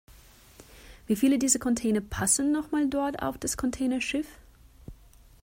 [1.05, 4.25] Wie viele dieser Container passen noch mal dort auf das Containerschiff?